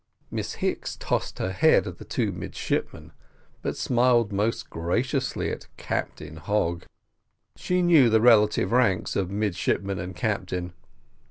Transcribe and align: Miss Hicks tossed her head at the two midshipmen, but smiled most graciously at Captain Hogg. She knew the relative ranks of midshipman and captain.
Miss 0.31 0.53
Hicks 0.55 0.95
tossed 0.97 1.37
her 1.37 1.51
head 1.51 1.85
at 1.85 1.99
the 1.99 2.05
two 2.05 2.31
midshipmen, 2.31 3.11
but 3.61 3.77
smiled 3.77 4.33
most 4.33 4.67
graciously 4.67 5.51
at 5.51 5.67
Captain 5.77 6.37
Hogg. 6.37 6.85
She 7.55 7.83
knew 7.83 8.09
the 8.09 8.19
relative 8.19 8.71
ranks 8.71 9.15
of 9.15 9.29
midshipman 9.29 9.99
and 9.99 10.15
captain. 10.15 10.73